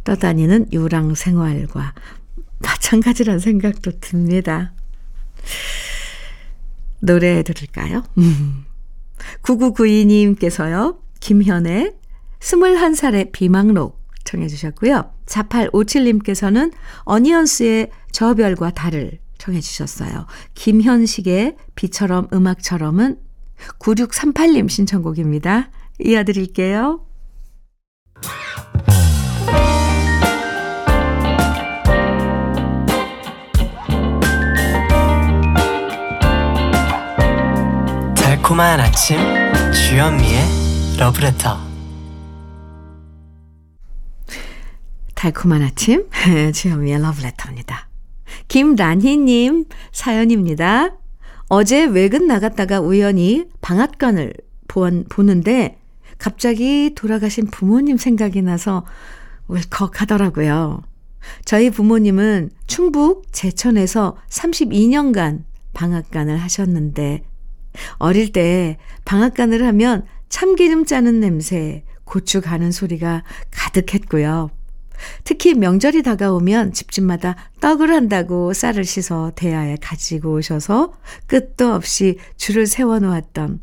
떠다니는 0.04 0.68
유랑 0.74 1.16
생활과 1.16 1.94
마찬가지란 2.60 3.40
생각도 3.40 4.00
듭니다. 4.00 4.74
노래 7.00 7.44
들을까요? 7.44 8.04
9992님께서요, 9.44 11.00
김현의 11.20 11.94
21살의 12.40 13.32
비망록 13.32 14.02
청해 14.26 14.48
주셨고요. 14.48 15.12
4857님께서는 15.26 16.74
어니언스의 17.04 17.90
저 18.12 18.34
별과 18.34 18.72
달을 18.72 19.20
청해 19.38 19.60
주셨어요. 19.60 20.26
김현식의 20.54 21.58
비처럼 21.76 22.28
음악처럼은 22.34 23.18
9638님 23.80 24.70
신청곡입니다. 24.70 25.70
이어드릴게요. 26.00 27.06
달콤한 38.44 38.82
아침 38.82 39.18
주현미의 39.72 40.42
러브레터 41.00 41.58
달콤한 45.16 45.62
아침 45.62 46.10
주현미의 46.54 47.02
러브레터입니다. 47.02 47.88
김란희님 48.50 49.64
사연입니다. 49.94 50.90
어제 51.48 51.86
외근 51.86 52.28
나갔다가 52.28 52.82
우연히 52.82 53.46
방앗간을 53.62 54.34
보는데 54.68 55.80
갑자기 56.18 56.92
돌아가신 56.96 57.48
부모님 57.48 57.96
생각이 57.96 58.42
나서 58.42 58.86
울컥하더라고요. 59.48 60.82
저희 61.46 61.70
부모님은 61.70 62.50
충북 62.68 63.32
제천에서 63.32 64.18
32년간 64.28 65.44
방앗간을 65.72 66.36
하셨는데 66.36 67.24
어릴 67.98 68.32
때 68.32 68.78
방앗간을 69.06 69.66
하면 69.68 70.06
참기름 70.30 70.86
짜는 70.86 71.20
냄새, 71.20 71.84
고추 72.06 72.42
가는 72.42 72.72
소리가 72.72 73.24
가득했고요. 73.52 74.52
특히 75.24 75.54
명절이 75.54 76.04
다가오면 76.04 76.74
집집마다 76.74 77.36
떡을 77.60 77.92
한다고 77.94 78.54
쌀을 78.54 78.86
씻어 78.86 79.32
대야에 79.36 79.78
가지고 79.82 80.34
오셔서 80.36 80.94
끝도 81.28 81.74
없이 81.74 82.18
줄을 82.38 82.68
세워 82.68 83.00
놓았던 83.00 83.60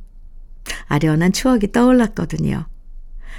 아련한 0.88 1.32
추억이 1.32 1.72
떠올랐거든요. 1.72 2.66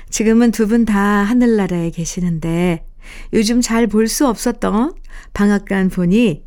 지금은 0.10 0.52
두 0.52 0.68
분 0.68 0.86
다 0.86 1.00
하늘나라에 1.00 1.92
계시는데 1.92 2.86
요즘 3.34 3.62
잘 3.62 3.88
볼 3.88 4.08
수 4.08 4.28
없었던 4.28 4.94
방앗간 5.34 5.90
보니 5.90 6.44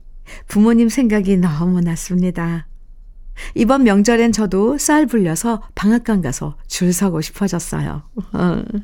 부모님 0.49 0.89
생각이 0.89 1.37
너무 1.37 1.81
났습니다. 1.81 2.67
이번 3.55 3.85
명절엔 3.85 4.33
저도 4.33 4.79
쌀 4.79 5.07
불려서 5.07 5.63
방앗간 5.75 6.23
가서 6.23 6.57
줄 6.67 6.93
서고 6.93 7.21
싶어졌어요. 7.21 8.03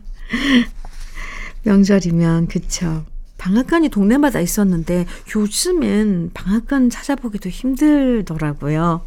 명절이면 1.64 2.48
그쵸. 2.48 3.04
방앗간이 3.38 3.88
동네마다 3.88 4.40
있었는데 4.40 5.06
요즘엔 5.34 6.30
방앗간 6.34 6.90
찾아보기도 6.90 7.48
힘들더라고요. 7.48 9.00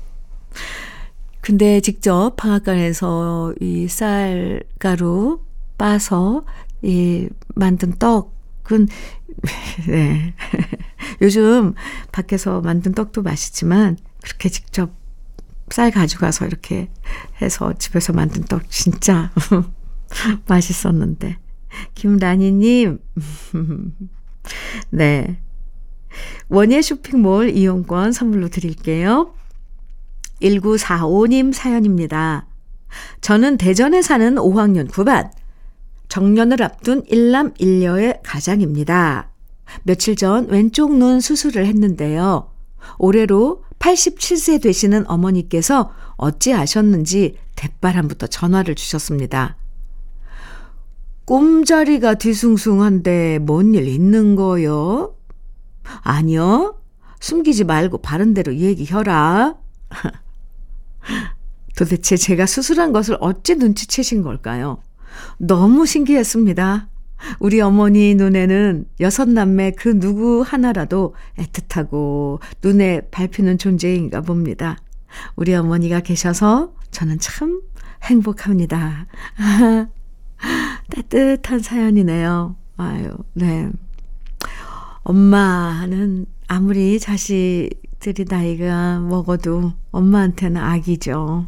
근데 1.41 1.81
직접 1.81 2.33
방앗간에서 2.37 3.53
이 3.59 3.87
쌀가루 3.87 5.41
빠서 5.77 6.45
이 6.81 7.27
만든 7.53 7.93
떡은 7.99 8.87
네. 9.87 10.33
요즘 11.21 11.73
밖에서 12.11 12.61
만든 12.61 12.93
떡도 12.93 13.21
맛있지만 13.23 13.97
그렇게 14.23 14.49
직접 14.49 15.02
쌀 15.69 15.91
가져가서 15.91 16.45
이렇게 16.45 16.89
해서 17.41 17.73
집에서 17.73 18.13
만든 18.13 18.43
떡 18.43 18.69
진짜 18.69 19.31
맛있었는데. 20.47 21.37
김라니님, 21.95 22.99
네. 24.91 25.39
원예 26.49 26.81
쇼핑몰 26.81 27.49
이용권 27.49 28.11
선물로 28.11 28.49
드릴게요. 28.49 29.33
1945님 30.41 31.53
사연입니다. 31.53 32.47
저는 33.21 33.57
대전에 33.57 34.01
사는 34.01 34.35
5학년 34.35 34.87
9반, 34.87 35.31
정년을 36.09 36.61
앞둔 36.61 37.03
일남 37.07 37.53
일녀의 37.57 38.19
가장입니다. 38.23 39.31
며칠 39.83 40.15
전 40.15 40.47
왼쪽 40.49 40.95
눈 40.95 41.19
수술을 41.19 41.65
했는데요. 41.65 42.52
올해로 42.97 43.63
87세 43.79 44.61
되시는 44.61 45.09
어머니께서 45.09 45.91
어찌 46.15 46.53
아셨는지 46.53 47.37
대바람부터 47.55 48.27
전화를 48.27 48.75
주셨습니다. 48.75 49.57
꿈자리가 51.25 52.15
뒤숭숭한데 52.15 53.39
뭔 53.39 53.73
일 53.75 53.87
있는 53.87 54.35
거요? 54.35 55.15
아니요. 56.01 56.77
숨기지 57.19 57.63
말고 57.63 57.99
바른 57.99 58.33
대로 58.33 58.53
얘기해라. 58.55 59.55
도대체 61.75 62.17
제가 62.17 62.45
수술한 62.45 62.91
것을 62.91 63.17
어찌 63.19 63.55
눈치채신 63.55 64.21
걸까요? 64.21 64.81
너무 65.37 65.85
신기했습니다. 65.85 66.87
우리 67.39 67.61
어머니 67.61 68.15
눈에는 68.15 68.85
여섯 68.99 69.29
남매 69.29 69.71
그 69.71 69.99
누구 69.99 70.41
하나라도 70.41 71.15
애틋하고 71.37 72.39
눈에 72.63 73.01
밟히는 73.11 73.57
존재인가 73.57 74.21
봅니다. 74.21 74.77
우리 75.35 75.53
어머니가 75.53 75.99
계셔서 76.01 76.73
저는 76.91 77.19
참 77.19 77.61
행복합니다. 78.03 79.07
따뜻한 80.89 81.59
사연이네요. 81.59 82.55
아유, 82.77 83.11
네. 83.33 83.69
엄마는 85.03 86.25
아무리 86.47 86.99
자식들이 86.99 88.25
나이가 88.27 88.99
먹어도 88.99 89.73
엄마한테는 89.91 90.61
아기죠. 90.61 91.47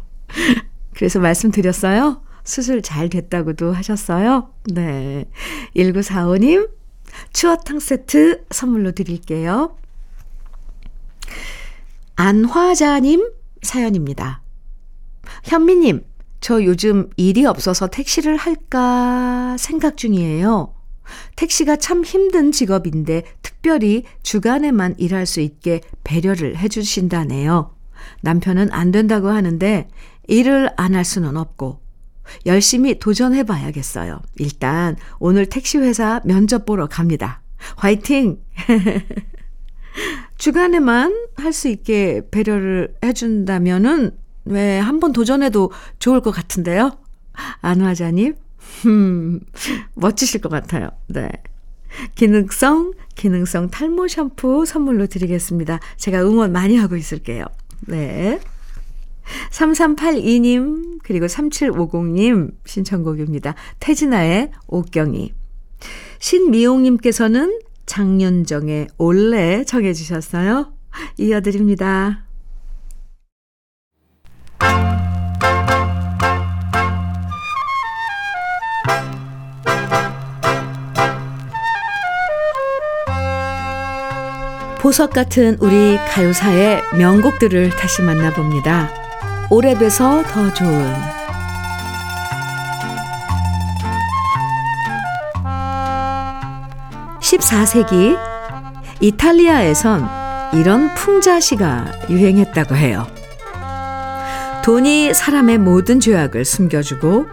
그래서 0.94 1.20
말씀드렸어요. 1.20 2.22
수술 2.46 2.80
잘 2.80 3.10
됐다고도 3.10 3.72
하셨어요. 3.72 4.50
네. 4.72 5.26
1945님, 5.76 6.70
추어탕 7.32 7.80
세트 7.80 8.46
선물로 8.50 8.92
드릴게요. 8.92 9.76
안화자님 12.14 13.30
사연입니다. 13.62 14.42
현미님, 15.44 16.04
저 16.40 16.62
요즘 16.62 17.10
일이 17.16 17.44
없어서 17.44 17.88
택시를 17.88 18.36
할까 18.36 19.56
생각 19.58 19.96
중이에요. 19.96 20.72
택시가 21.36 21.76
참 21.76 22.04
힘든 22.04 22.52
직업인데 22.52 23.24
특별히 23.42 24.04
주간에만 24.22 24.94
일할 24.98 25.26
수 25.26 25.40
있게 25.40 25.80
배려를 26.04 26.56
해주신다네요. 26.56 27.74
남편은 28.22 28.72
안 28.72 28.92
된다고 28.92 29.28
하는데 29.28 29.88
일을 30.28 30.70
안 30.76 30.94
할 30.94 31.04
수는 31.04 31.36
없고 31.36 31.80
열심히 32.46 32.98
도전해 32.98 33.42
봐야겠어요. 33.44 34.20
일단 34.36 34.96
오늘 35.18 35.46
택시 35.46 35.78
회사 35.78 36.20
면접 36.24 36.64
보러 36.66 36.86
갑니다. 36.88 37.40
화이팅! 37.76 38.38
주간에만 40.38 41.26
할 41.36 41.52
수 41.52 41.68
있게 41.68 42.22
배려를 42.30 42.94
해준다면은 43.02 44.10
왜 44.44 44.78
한 44.80 45.00
번 45.00 45.12
도전해도 45.12 45.72
좋을 45.98 46.20
것 46.20 46.30
같은데요? 46.30 46.96
안화자님, 47.62 48.34
음, 48.86 49.40
멋지실 49.94 50.40
것 50.40 50.48
같아요. 50.50 50.90
네. 51.08 51.28
기능성, 52.14 52.92
기능성 53.14 53.70
탈모 53.70 54.08
샴푸 54.08 54.64
선물로 54.66 55.06
드리겠습니다. 55.06 55.80
제가 55.96 56.20
응원 56.22 56.52
많이 56.52 56.76
하고 56.76 56.96
있을게요. 56.96 57.44
네. 57.86 58.38
3382님, 59.50 60.98
그리고 61.02 61.26
3750님 61.26 62.52
신청곡입니다. 62.64 63.54
태진아의 63.80 64.50
옥경이. 64.66 65.32
신미용님께서는 66.18 67.60
장윤정의 67.86 68.88
올레 68.98 69.64
정해주셨어요. 69.64 70.72
이어드립니다. 71.18 72.24
보석 84.80 85.10
같은 85.10 85.56
우리 85.60 85.96
가요사의 85.96 86.80
명곡들을 86.96 87.70
다시 87.70 88.02
만나봅니다. 88.02 89.05
오래돼서 89.48 90.24
더 90.24 90.52
좋은 90.52 90.94
14세기 97.20 98.18
이탈리아에선 99.00 100.08
이런 100.54 100.94
풍자시가 100.94 101.92
유행했다고 102.08 102.76
해요. 102.76 103.06
돈이 104.64 105.14
사람의 105.14 105.58
모든 105.58 106.00
죄악을 106.00 106.44
숨겨주고 106.44 107.26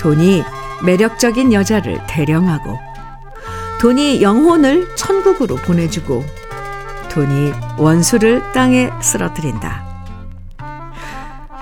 돈이 0.00 0.44
매력적인 0.84 1.52
여자를 1.52 2.00
대령하고 2.08 2.78
돈이 3.80 4.22
영혼을 4.22 4.94
천국으로 4.94 5.56
보내주고 5.56 6.24
돈이 7.10 7.52
원수를 7.78 8.52
땅에 8.52 8.90
쓰러뜨린다. 9.00 9.91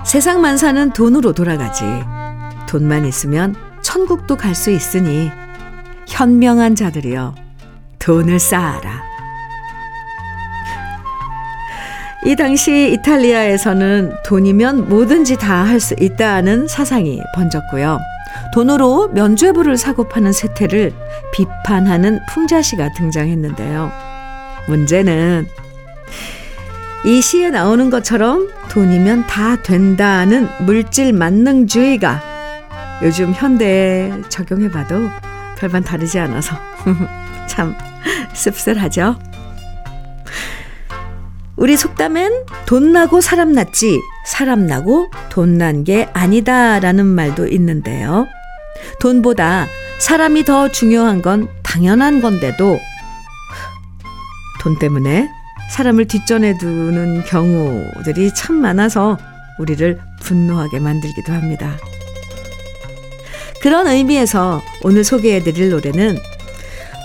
세상 0.03 0.41
만사는 0.41 0.91
돈으로 0.93 1.33
돌아가지. 1.33 1.83
돈만 2.67 3.05
있으면 3.05 3.55
천국도 3.81 4.35
갈 4.37 4.55
수 4.55 4.71
있으니 4.71 5.31
현명한 6.07 6.75
자들이여 6.75 7.35
돈을 7.99 8.39
쌓아라. 8.39 9.03
이 12.25 12.35
당시 12.35 12.91
이탈리아에서는 12.93 14.13
돈이면 14.25 14.89
뭐든지 14.89 15.37
다 15.37 15.63
할 15.63 15.79
수 15.79 15.95
있다는 15.99 16.67
사상이 16.67 17.19
번졌고요. 17.35 17.99
돈으로 18.53 19.09
면죄부를 19.09 19.77
사고 19.77 20.07
파는 20.07 20.31
세태를 20.31 20.93
비판하는 21.33 22.19
풍자시가 22.29 22.91
등장했는데요. 22.93 23.91
문제는 24.67 25.47
이 27.03 27.19
시에 27.21 27.49
나오는 27.49 27.89
것처럼 27.89 28.49
돈이면 28.69 29.25
다 29.27 29.55
된다는 29.61 30.47
물질 30.59 31.13
만능주의가 31.13 32.21
요즘 33.01 33.33
현대에 33.33 34.11
적용해봐도 34.29 35.09
별반 35.57 35.83
다르지 35.83 36.19
않아서 36.19 36.55
참 37.47 37.75
씁쓸하죠. 38.33 39.17
우리 41.55 41.75
속담엔 41.75 42.45
돈 42.65 42.91
나고 42.91 43.21
사람 43.21 43.51
났지 43.53 43.99
사람 44.25 44.65
나고 44.67 45.09
돈 45.29 45.57
난 45.57 45.83
게 45.83 46.07
아니다라는 46.13 47.05
말도 47.05 47.47
있는데요. 47.47 48.27
돈보다 48.99 49.67
사람이 49.99 50.45
더 50.45 50.69
중요한 50.69 51.21
건 51.21 51.47
당연한 51.63 52.21
건데도 52.21 52.79
돈 54.61 54.79
때문에 54.79 55.29
사람을 55.71 56.05
뒷전에 56.05 56.57
두는 56.57 57.23
경우들이 57.23 58.33
참 58.33 58.57
많아서 58.57 59.17
우리를 59.57 59.99
분노하게 60.19 60.79
만들기도 60.79 61.31
합니다. 61.31 61.77
그런 63.61 63.87
의미에서 63.87 64.61
오늘 64.83 65.03
소개해드릴 65.05 65.69
노래는 65.69 66.17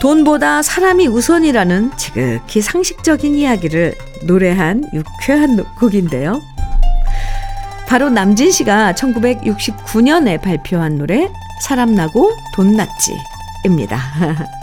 돈보다 0.02 0.62
사람이 0.62 1.06
우선이라는 1.06 1.96
지극히 1.96 2.60
상식적인 2.60 3.36
이야기를 3.36 3.94
노래한 4.24 4.90
유쾌한 4.92 5.64
곡인데요. 5.78 6.42
바로 7.86 8.10
남진 8.10 8.50
씨가 8.50 8.94
1969년에 8.94 10.42
발표한 10.42 10.98
노래 10.98 11.30
사람 11.62 11.94
나고 11.94 12.32
돈 12.54 12.72
났지입니다. 12.72 14.00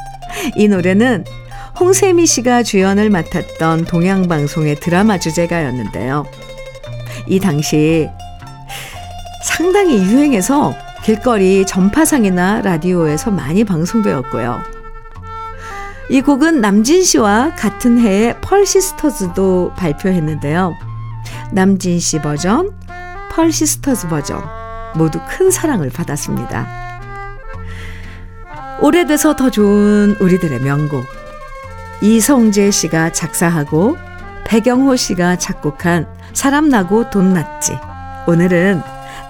이 0.58 0.68
노래는 0.68 1.24
홍세미 1.80 2.26
씨가 2.28 2.64
주연을 2.64 3.10
맡았던 3.10 3.86
동양방송의 3.86 4.76
드라마 4.76 5.18
주제가였는데요. 5.18 6.26
이 7.28 7.40
당시 7.40 8.08
상당히 9.44 9.98
유행해서 9.98 10.76
길거리 11.04 11.66
전파상이나 11.66 12.62
라디오에서 12.62 13.32
많이 13.32 13.64
방송되었고요. 13.64 14.60
이 16.10 16.22
곡은 16.22 16.62
남진 16.62 17.04
씨와 17.04 17.56
같은 17.56 18.00
해에 18.00 18.36
펄시스터즈도 18.42 19.74
발표했는데요. 19.76 20.74
남진 21.52 22.00
씨 22.00 22.20
버전, 22.20 22.72
펄시스터즈 23.32 24.08
버전 24.08 24.44
모두 24.96 25.20
큰 25.28 25.50
사랑을 25.50 25.90
받았습니다. 25.90 26.84
오래돼서 28.82 29.36
더 29.36 29.50
좋은 29.50 30.16
우리들의 30.20 30.60
명곡. 30.60 31.23
이성재 32.04 32.70
씨가 32.70 33.13
작사하고 33.13 33.96
배경호 34.46 34.98
씨가 34.98 35.38
작곡한 35.38 36.06
사람 36.34 36.68
나고 36.68 37.10
돈 37.10 37.34
났지. 37.34 37.78
오늘은 38.28 38.82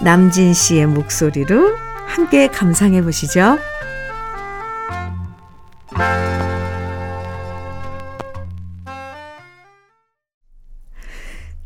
남진 0.02 0.56
씨의 0.56 0.88
목소리로 0.88 1.76
함께 2.08 2.48
감상해 2.48 3.04
보시죠. 3.04 3.60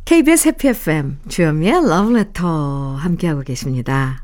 KBS 0.03 0.49
해피 0.49 0.67
FM 0.67 1.19
주현미의 1.29 1.87
러브레터 1.87 2.97
함께하고 2.97 3.43
계십니다. 3.43 4.21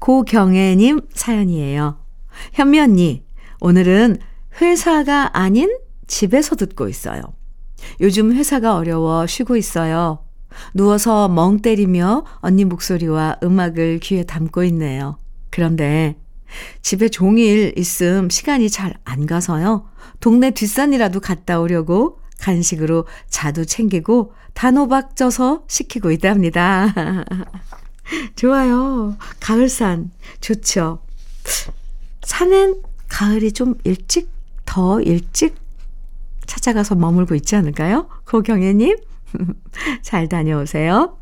고경애님 0.00 1.00
사연이에요. 1.14 1.98
현미 2.52 2.78
언니, 2.78 3.24
오늘은 3.60 4.18
회사가 4.60 5.36
아닌 5.38 5.76
집에서 6.06 6.56
듣고 6.56 6.88
있어요. 6.88 7.22
요즘 8.00 8.32
회사가 8.32 8.76
어려워 8.76 9.26
쉬고 9.26 9.56
있어요. 9.56 10.24
누워서 10.74 11.28
멍 11.28 11.60
때리며 11.60 12.24
언니 12.40 12.64
목소리와 12.64 13.38
음악을 13.42 13.98
귀에 14.00 14.24
담고 14.24 14.64
있네요. 14.64 15.18
그런데 15.50 16.16
집에 16.80 17.08
종일 17.08 17.74
있음 17.76 18.30
시간이 18.30 18.70
잘 18.70 18.94
안 19.04 19.26
가서요. 19.26 19.88
동네 20.20 20.50
뒷산이라도 20.50 21.20
갔다 21.20 21.60
오려고 21.60 22.20
간식으로 22.38 23.06
자두 23.28 23.66
챙기고 23.66 24.32
단호박 24.54 25.16
쪄서 25.16 25.64
시키고 25.68 26.10
있답니다. 26.12 26.94
좋아요. 28.36 29.16
가을산 29.40 30.10
좋죠. 30.40 31.00
산엔 32.22 32.82
가을이 33.08 33.52
좀 33.52 33.74
일찍 33.84 34.30
더 34.66 35.00
일찍 35.00 35.56
찾아가서 36.46 36.94
머물고 36.94 37.34
있지 37.34 37.56
않을까요? 37.56 38.08
고경애님 38.26 38.96
잘 40.02 40.28
다녀오세요. 40.28 41.18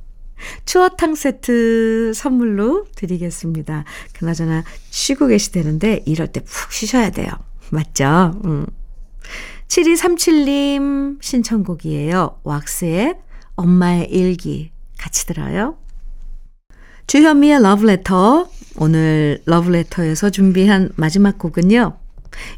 추어탕 0.67 1.15
세트 1.15 2.13
선물로 2.15 2.87
드리겠습니다. 2.97 3.85
그나저나 4.15 4.65
쉬고 4.91 5.29
계시다는데 5.29 6.03
이럴 6.07 6.27
때 6.29 6.41
푹 6.41 6.73
쉬셔야 6.73 7.11
돼요. 7.11 7.29
맞죠? 7.71 8.33
음. 8.45 8.67
7237님 9.69 11.23
신청곡이에요. 11.23 12.41
왁스의 12.43 13.15
엄마의 13.57 14.11
일기 14.11 14.71
같이 14.99 15.27
들어요. 15.27 15.77
주현미의 17.07 17.63
러브레터. 17.63 18.49
오늘 18.77 19.41
러브레터에서 19.47 20.31
준비한 20.31 20.91
마지막 20.97 21.39
곡은요. 21.39 21.97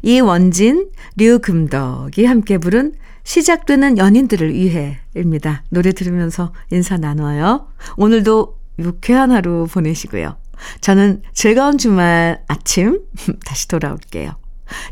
이원진, 0.01 0.89
류금덕이 1.15 2.25
함께 2.25 2.57
부른 2.57 2.93
시작되는 3.23 3.97
연인들을 3.97 4.53
위해입니다. 4.53 5.63
노래 5.69 5.91
들으면서 5.91 6.53
인사 6.71 6.97
나눠요. 6.97 7.67
오늘도 7.97 8.57
유쾌한 8.79 9.31
하루 9.31 9.67
보내시고요. 9.69 10.37
저는 10.81 11.21
즐거운 11.33 11.77
주말 11.77 12.41
아침 12.47 13.01
다시 13.45 13.67
돌아올게요. 13.67 14.35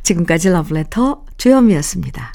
지금까지 0.03 0.49
러브레터 0.49 1.23
주현미였습니다. 1.37 2.34